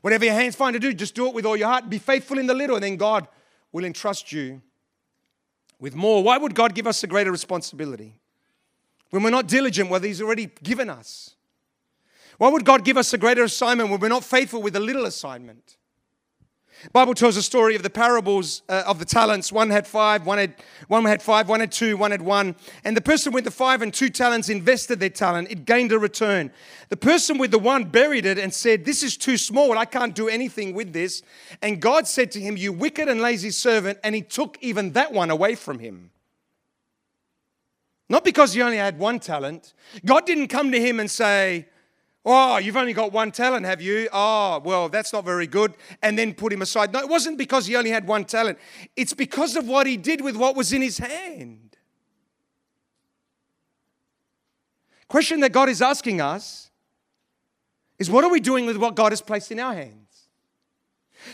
[0.00, 1.90] Whatever your hands find to do, just do it with all your heart.
[1.90, 3.26] Be faithful in the little, and then God
[3.72, 4.62] will entrust you
[5.80, 6.22] with more.
[6.22, 8.14] Why would God give us a greater responsibility?
[9.10, 11.34] When we're not diligent, what He's already given us.
[12.38, 15.06] Why would God give us a greater assignment when we're not faithful with a little
[15.06, 15.76] assignment?
[16.92, 19.50] Bible tells a story of the parables uh, of the talents.
[19.50, 20.54] One had five, one had
[20.86, 22.54] one had five, one had two, one had one.
[22.84, 25.50] And the person with the five and two talents invested their talent.
[25.50, 26.52] It gained a return.
[26.88, 29.76] The person with the one buried it and said, "This is too small.
[29.76, 31.22] I can't do anything with this."
[31.62, 35.12] And God said to him, "You wicked and lazy servant," and He took even that
[35.12, 36.12] one away from him.
[38.08, 39.74] Not because he only had one talent.
[40.04, 41.66] God didn't come to him and say,
[42.24, 44.08] Oh, you've only got one talent, have you?
[44.12, 45.74] Oh, well, that's not very good.
[46.02, 46.92] And then put him aside.
[46.92, 48.58] No, it wasn't because he only had one talent,
[48.96, 51.76] it's because of what he did with what was in his hand.
[55.08, 56.70] Question that God is asking us
[57.98, 60.28] is what are we doing with what God has placed in our hands?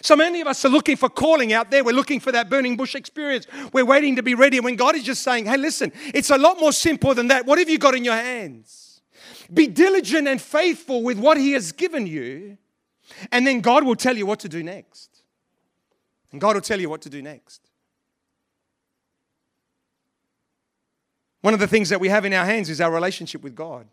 [0.01, 1.85] So many of us are looking for calling out there.
[1.85, 3.47] We're looking for that burning bush experience.
[3.73, 4.61] We're waiting to be ready.
[4.61, 7.47] When God is just saying, hey, listen, it's a lot more simple than that.
[7.47, 8.84] What have you got in your hands?
[9.53, 12.59] Be diligent and faithful with what He has given you,
[13.31, 15.23] and then God will tell you what to do next.
[16.33, 17.61] And God will tell you what to do next.
[21.43, 23.87] One of the things that we have in our hands is our relationship with God.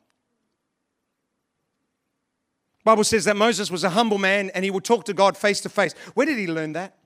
[2.84, 5.62] Bible says that Moses was a humble man and he would talk to God face
[5.62, 5.94] to face.
[6.14, 6.98] Where did he learn that?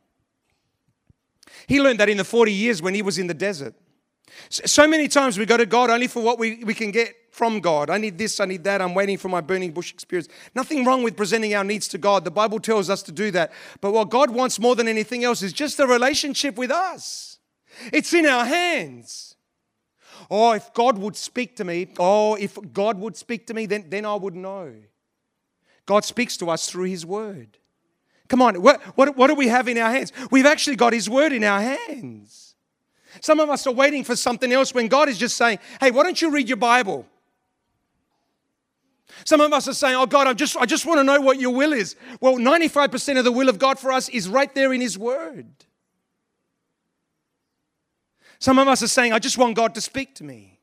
[1.67, 3.73] He learned that in the 40 years when he was in the desert.
[4.49, 7.59] So many times we go to God only for what we, we can get from
[7.59, 7.89] God.
[7.89, 10.29] I need this, I need that, I'm waiting for my burning bush experience.
[10.55, 12.23] Nothing wrong with presenting our needs to God.
[12.23, 13.51] The Bible tells us to do that.
[13.81, 17.39] But what God wants more than anything else is just a relationship with us.
[17.91, 19.35] It's in our hands.
[20.31, 23.85] Oh, if God would speak to me, oh, if God would speak to me, then,
[23.89, 24.73] then I would know.
[25.85, 27.57] God speaks to us through His Word.
[28.29, 30.13] Come on, what, what, what do we have in our hands?
[30.31, 32.55] We've actually got His Word in our hands.
[33.19, 36.03] Some of us are waiting for something else when God is just saying, hey, why
[36.03, 37.05] don't you read your Bible?
[39.23, 41.39] Some of us are saying, oh God, I just, I just want to know what
[41.39, 41.95] your will is.
[42.19, 45.47] Well, 95% of the will of God for us is right there in His Word.
[48.39, 50.59] Some of us are saying, I just want God to speak to me.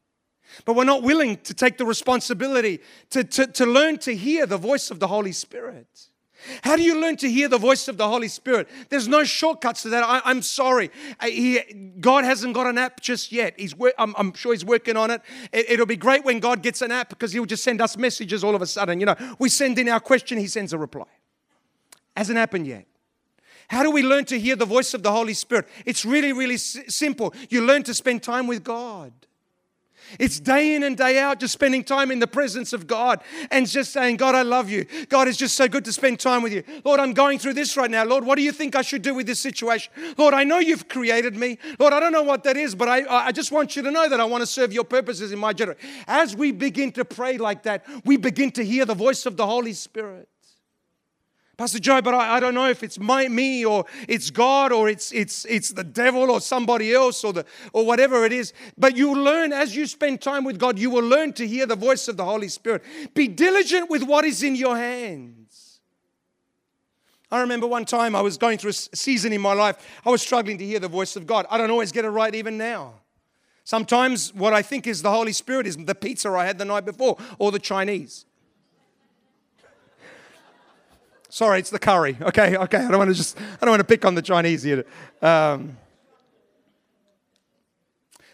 [0.65, 4.59] But we're not willing to take the responsibility to, to, to learn to hear the
[4.59, 6.09] voice of the Holy Spirit.
[6.63, 8.69] How do you learn to hear the voice of the Holy Spirit?
[8.89, 10.03] There's no shortcuts to that.
[10.03, 10.91] I, am sorry.
[11.23, 11.61] He,
[12.01, 13.55] God hasn't got an app just yet.
[13.59, 15.23] He's, I'm, I'm, sure He's working on it.
[15.53, 15.79] it.
[15.79, 18.55] will be great when God gets an app because He'll just send us messages all
[18.55, 19.01] of a sudden.
[19.01, 21.07] You know, we send in our question, He sends a reply.
[22.17, 22.87] Hasn't happened yet.
[23.69, 25.67] How do we learn to hear the voice of the Holy Spirit?
[25.87, 27.33] It's really, really s- simple.
[27.49, 29.13] You learn to spend time with God.
[30.19, 33.67] It's day in and day out just spending time in the presence of God and
[33.67, 34.87] just saying, God, I love you.
[35.09, 36.63] God, it's just so good to spend time with you.
[36.85, 38.05] Lord, I'm going through this right now.
[38.05, 39.93] Lord, what do you think I should do with this situation?
[40.17, 41.59] Lord, I know you've created me.
[41.79, 44.09] Lord, I don't know what that is, but I, I just want you to know
[44.09, 45.83] that I want to serve your purposes in my generation.
[46.07, 49.47] As we begin to pray like that, we begin to hear the voice of the
[49.47, 50.29] Holy Spirit.
[51.63, 54.89] Pastor Joe, but I, I, don't know if it's my, me or it's God or
[54.89, 58.53] it's, it's, it's the devil or somebody else or, the, or whatever it is.
[58.77, 61.77] But you learn as you spend time with God, you will learn to hear the
[61.77, 62.83] voice of the Holy Spirit.
[63.15, 65.79] Be diligent with what is in your hands.
[67.31, 70.21] I remember one time I was going through a season in my life, I was
[70.21, 71.47] struggling to hear the voice of God.
[71.49, 72.95] I don't always get it right even now.
[73.63, 76.85] Sometimes what I think is the Holy Spirit is the pizza I had the night
[76.85, 78.27] before or the Chinese.
[81.33, 82.15] Sorry, it's the curry.
[82.21, 82.77] Okay, okay.
[82.77, 84.85] I don't want to just, I don't want to pick on the Chinese here.
[85.23, 85.79] Um,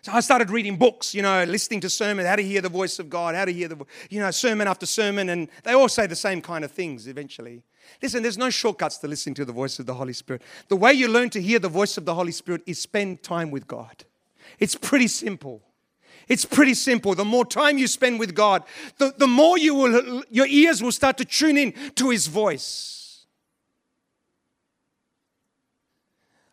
[0.02, 2.98] so I started reading books, you know, listening to sermons, how to hear the voice
[2.98, 3.76] of God, how to hear the,
[4.10, 7.62] you know, sermon after sermon, and they all say the same kind of things eventually.
[8.02, 10.42] Listen, there's no shortcuts to listening to the voice of the Holy Spirit.
[10.66, 13.52] The way you learn to hear the voice of the Holy Spirit is spend time
[13.52, 14.06] with God.
[14.58, 15.62] It's pretty simple.
[16.28, 17.14] It's pretty simple.
[17.14, 18.64] The more time you spend with God,
[18.98, 23.26] the, the more you will, your ears will start to tune in to His voice.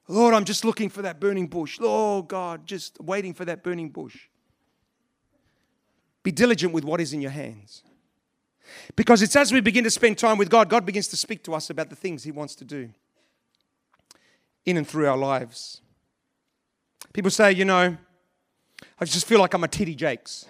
[0.07, 1.77] Lord, I'm just looking for that burning bush.
[1.81, 4.15] Oh, God, just waiting for that burning bush.
[6.23, 7.83] Be diligent with what is in your hands.
[8.95, 11.53] Because it's as we begin to spend time with God, God begins to speak to
[11.53, 12.89] us about the things He wants to do
[14.65, 15.81] in and through our lives.
[17.13, 17.97] People say, you know,
[18.99, 19.95] I just feel like I'm a T.D.
[19.95, 20.45] Jakes.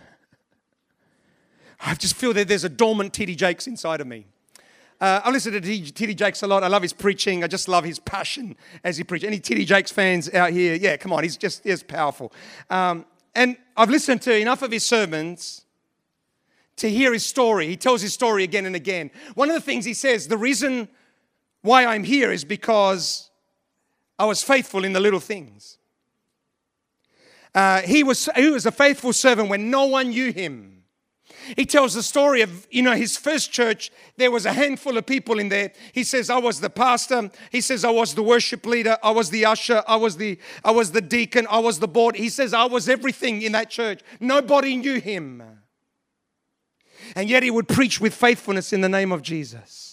[1.79, 3.35] I just feel that there's a dormant T.D.
[3.35, 4.27] Jakes inside of me.
[5.01, 6.13] Uh, I listen to T.D.
[6.13, 6.63] Jakes a lot.
[6.63, 7.43] I love his preaching.
[7.43, 9.27] I just love his passion as he preaches.
[9.27, 9.65] Any T.D.
[9.65, 10.75] Jakes fans out here?
[10.75, 11.23] Yeah, come on.
[11.23, 12.31] He's just he's powerful.
[12.69, 15.65] Um, and I've listened to enough of his sermons
[16.77, 17.67] to hear his story.
[17.67, 19.11] He tells his story again and again.
[19.33, 20.87] One of the things he says, the reason
[21.61, 23.29] why I'm here is because
[24.17, 25.77] I was faithful in the little things.
[27.55, 30.83] Uh, he, was, he was a faithful servant when no one knew him.
[31.55, 35.05] He tells the story of, you know, his first church, there was a handful of
[35.05, 35.71] people in there.
[35.93, 37.31] He says, I was the pastor.
[37.51, 38.97] He says, I was the worship leader.
[39.01, 39.83] I was the usher.
[39.87, 41.47] I was the, I was the deacon.
[41.49, 42.15] I was the board.
[42.15, 44.01] He says, I was everything in that church.
[44.19, 45.41] Nobody knew him.
[47.15, 49.84] And yet he would preach with faithfulness in the name of Jesus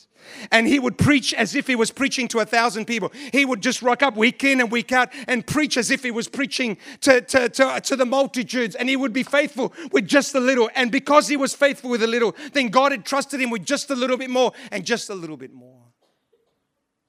[0.50, 3.12] and he would preach as if he was preaching to a thousand people.
[3.32, 6.10] He would just rock up week in and week out and preach as if he
[6.10, 10.34] was preaching to, to, to, to the multitudes, and he would be faithful with just
[10.34, 10.70] a little.
[10.74, 13.90] And because he was faithful with a little, then God had trusted him with just
[13.90, 15.80] a little bit more and just a little bit more.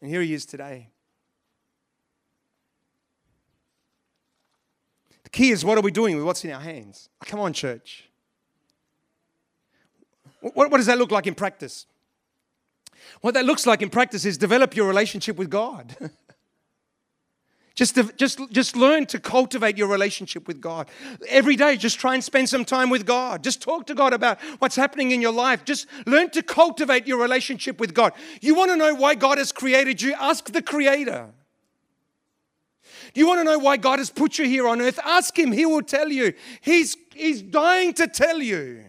[0.01, 0.89] And here he is today.
[5.23, 7.09] The key is what are we doing with what's in our hands?
[7.25, 8.09] Come on, church.
[10.41, 11.86] What, what does that look like in practice?
[13.21, 15.95] What that looks like in practice is develop your relationship with God.
[17.75, 20.87] Just, to, just, just learn to cultivate your relationship with God.
[21.27, 23.43] Every day, just try and spend some time with God.
[23.43, 25.65] Just talk to God about what's happening in your life.
[25.65, 28.13] Just learn to cultivate your relationship with God.
[28.41, 30.13] You want to know why God has created you?
[30.19, 31.31] Ask the Creator.
[33.13, 34.99] Do you want to know why God has put you here on earth?
[35.03, 36.33] Ask Him, He will tell you.
[36.61, 38.83] He's, he's dying to tell you.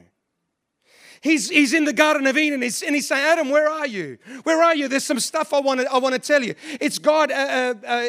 [1.25, 3.87] He's, he's in the Garden of Eden and he's, and he's saying, Adam, where are
[3.87, 4.19] you?
[4.43, 4.89] Where are you?
[4.89, 6.55] There's some stuff I want to I want to tell you.
[6.83, 8.09] It's God, uh, uh, uh,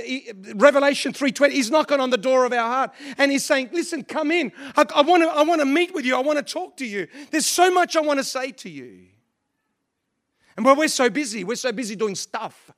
[0.56, 1.52] Revelation 3.20.
[1.52, 4.52] He's knocking on the door of our heart and he's saying, listen, come in.
[4.76, 6.18] I, I want to I want to meet with you.
[6.18, 7.08] I want to talk to you.
[7.32, 9.06] There's so much I want to say to you.
[10.58, 12.70] And while we're so busy, we're so busy doing stuff.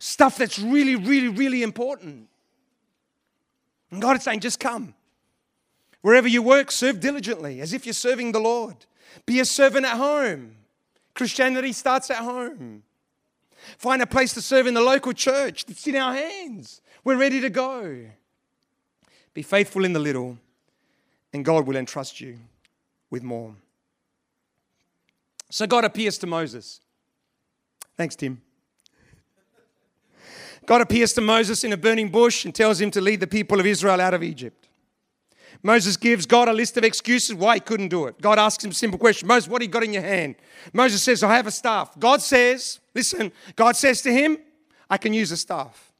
[0.00, 2.26] Stuff that's really, really, really important.
[3.92, 4.96] And God is saying, just come.
[6.02, 8.84] Wherever you work, serve diligently as if you're serving the Lord.
[9.24, 10.56] Be a servant at home.
[11.14, 12.82] Christianity starts at home.
[13.78, 15.64] Find a place to serve in the local church.
[15.68, 16.80] It's in our hands.
[17.04, 18.06] We're ready to go.
[19.32, 20.38] Be faithful in the little,
[21.32, 22.38] and God will entrust you
[23.10, 23.54] with more.
[25.50, 26.80] So God appears to Moses.
[27.96, 28.42] Thanks, Tim.
[30.66, 33.60] God appears to Moses in a burning bush and tells him to lead the people
[33.60, 34.65] of Israel out of Egypt.
[35.62, 38.20] Moses gives God a list of excuses why he couldn't do it.
[38.20, 40.36] God asks him a simple question Moses, what do you got in your hand?
[40.72, 41.98] Moses says, I have a staff.
[41.98, 44.38] God says, listen, God says to him,
[44.88, 45.92] I can use a staff.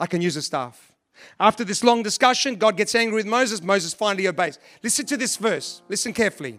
[0.00, 0.92] I can use a staff.
[1.38, 3.62] After this long discussion, God gets angry with Moses.
[3.62, 4.58] Moses finally obeys.
[4.82, 5.82] Listen to this verse.
[5.88, 6.58] Listen carefully.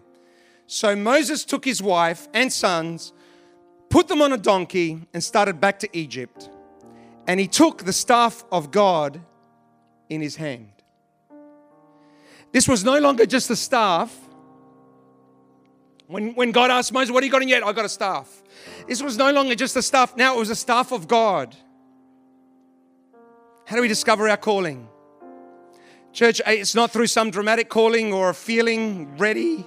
[0.66, 3.12] So Moses took his wife and sons,
[3.90, 6.48] put them on a donkey, and started back to Egypt.
[7.26, 9.20] And he took the staff of God
[10.08, 10.70] in his hand.
[12.56, 14.18] This was no longer just a staff.
[16.06, 17.62] When, when God asked Moses, What do you got in yet?
[17.62, 18.42] I got a staff.
[18.88, 21.54] This was no longer just a staff, now it was a staff of God.
[23.66, 24.88] How do we discover our calling?
[26.14, 29.66] Church, eh, it's not through some dramatic calling or feeling ready.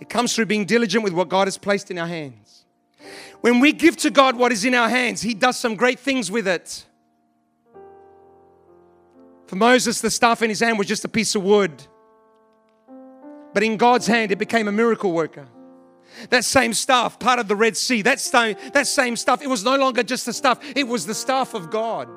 [0.00, 2.64] It comes through being diligent with what God has placed in our hands.
[3.42, 6.30] When we give to God what is in our hands, He does some great things
[6.30, 6.86] with it.
[9.46, 11.86] For Moses, the staff in his hand was just a piece of wood.
[13.52, 15.46] But in God's hand, it became a miracle worker.
[16.30, 19.64] That same staff, part of the Red Sea, that same, that same stuff, it was
[19.64, 22.08] no longer just the staff, it was the staff of God.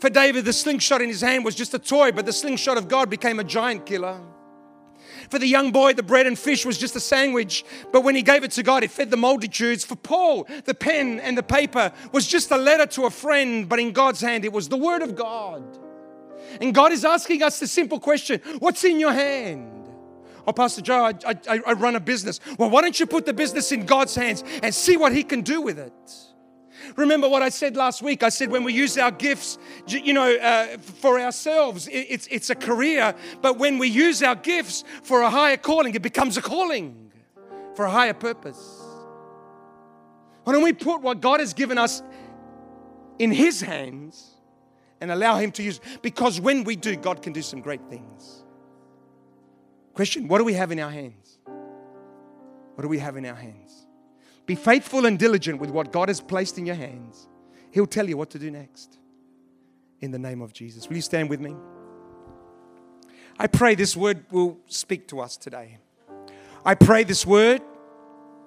[0.00, 2.88] For David, the slingshot in his hand was just a toy, but the slingshot of
[2.88, 4.20] God became a giant killer.
[5.30, 8.22] For the young boy, the bread and fish was just a sandwich, but when he
[8.22, 9.84] gave it to God, it fed the multitudes.
[9.84, 13.78] For Paul, the pen and the paper was just a letter to a friend, but
[13.78, 15.62] in God's hand, it was the Word of God.
[16.60, 19.74] And God is asking us the simple question What's in your hand?
[20.46, 22.40] Oh, Pastor Joe, I, I, I run a business.
[22.58, 25.42] Well, why don't you put the business in God's hands and see what He can
[25.42, 25.92] do with it?
[26.96, 28.22] Remember what I said last week?
[28.22, 32.54] I said when we use our gifts, you know, uh, for ourselves, it's, it's a
[32.54, 33.14] career.
[33.42, 37.12] But when we use our gifts for a higher calling, it becomes a calling
[37.74, 38.82] for a higher purpose.
[40.44, 42.02] Why don't we put what God has given us
[43.18, 44.37] in His hands
[45.00, 45.80] and allow Him to use.
[46.02, 48.42] Because when we do, God can do some great things.
[49.94, 51.38] Question What do we have in our hands?
[52.74, 53.86] What do we have in our hands?
[54.46, 57.28] Be faithful and diligent with what God has placed in your hands.
[57.70, 58.98] He'll tell you what to do next.
[60.00, 60.88] In the name of Jesus.
[60.88, 61.54] Will you stand with me?
[63.38, 65.78] I pray this word will speak to us today.
[66.64, 67.62] I pray this word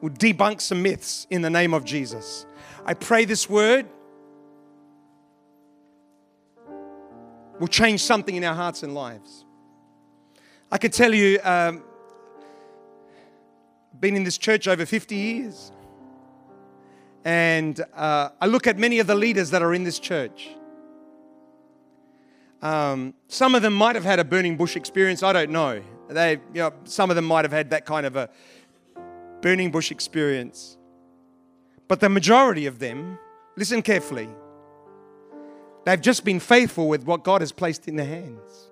[0.02, 2.46] will debunk some myths in the name of Jesus.
[2.86, 3.86] I pray this word
[7.62, 9.46] will change something in our hearts and lives.
[10.72, 11.84] I could tell you, um,
[14.00, 15.72] been in this church over 50 years.
[17.24, 20.50] And uh, I look at many of the leaders that are in this church.
[22.64, 25.22] Um, some of them might have had a burning bush experience.
[25.22, 25.84] I don't know.
[26.10, 28.32] They, you know, some of them might have had that kind of a
[29.42, 30.78] burning bush experience.
[31.88, 33.20] But the majority of them,
[33.56, 34.30] listen carefully,
[35.86, 38.70] they've just been faithful with what God has placed in their hands.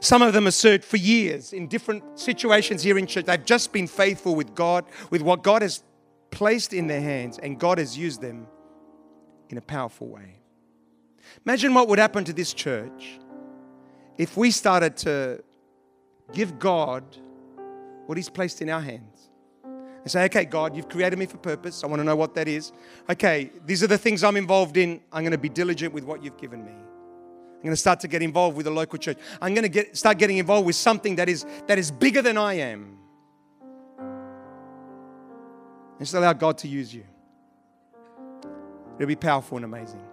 [0.00, 3.26] Some of them have served for years in different situations here in church.
[3.26, 5.82] They've just been faithful with God, with what God has
[6.30, 8.46] placed in their hands, and God has used them
[9.50, 10.38] in a powerful way.
[11.44, 13.18] Imagine what would happen to this church
[14.16, 15.42] if we started to
[16.32, 17.04] give God
[18.06, 19.13] what He's placed in our hands.
[20.04, 21.82] And say, okay, God, you've created me for purpose.
[21.82, 22.72] I want to know what that is.
[23.08, 25.00] Okay, these are the things I'm involved in.
[25.10, 26.72] I'm going to be diligent with what you've given me.
[26.72, 29.16] I'm going to start to get involved with the local church.
[29.40, 32.36] I'm going to get, start getting involved with something that is, that is bigger than
[32.36, 32.98] I am.
[33.98, 37.04] And just allow God to use you.
[38.98, 40.04] It'll be powerful and amazing.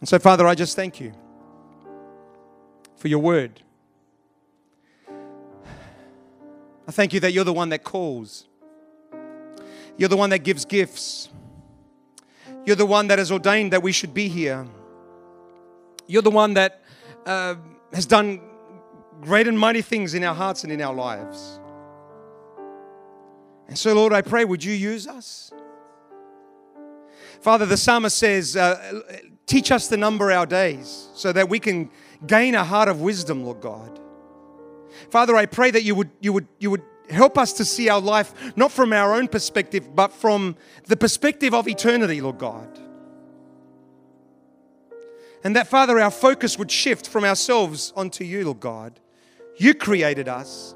[0.00, 1.12] And so, Father, I just thank you
[2.96, 3.62] for your word.
[6.86, 8.46] I thank you that you're the one that calls.
[9.96, 11.28] You're the one that gives gifts.
[12.64, 14.66] You're the one that has ordained that we should be here.
[16.06, 16.82] You're the one that
[17.26, 17.54] uh,
[17.92, 18.40] has done
[19.22, 21.58] great and mighty things in our hearts and in our lives.
[23.68, 25.52] And so, Lord, I pray, would you use us?
[27.40, 29.02] Father, the psalmist says, uh,
[29.46, 31.90] Teach us to number our days so that we can
[32.26, 34.00] gain a heart of wisdom, Lord God.
[35.10, 38.00] Father, I pray that you would, you would, you would help us to see our
[38.00, 42.78] life not from our own perspective, but from the perspective of eternity, Lord God.
[45.42, 48.98] And that, Father, our focus would shift from ourselves onto you, Lord God.
[49.56, 50.74] You created us.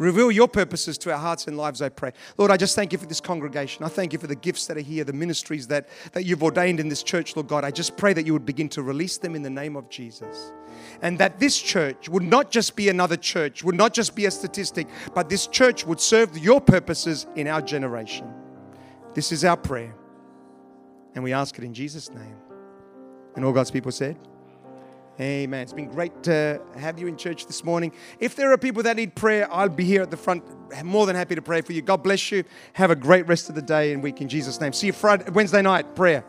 [0.00, 2.12] Reveal your purposes to our hearts and lives, I pray.
[2.38, 3.84] Lord, I just thank you for this congregation.
[3.84, 6.80] I thank you for the gifts that are here, the ministries that, that you've ordained
[6.80, 7.64] in this church, Lord God.
[7.64, 10.52] I just pray that you would begin to release them in the name of Jesus.
[11.02, 14.30] And that this church would not just be another church, would not just be a
[14.30, 18.26] statistic, but this church would serve your purposes in our generation.
[19.12, 19.94] This is our prayer.
[21.14, 22.36] And we ask it in Jesus' name.
[23.36, 24.16] And all God's people said,
[25.20, 25.60] Amen.
[25.60, 27.92] It's been great to have you in church this morning.
[28.20, 30.42] If there are people that need prayer, I'll be here at the front,
[30.82, 31.82] more than happy to pray for you.
[31.82, 32.42] God bless you.
[32.72, 34.72] Have a great rest of the day and week in Jesus' name.
[34.72, 36.24] See you Friday, Wednesday night, prayer.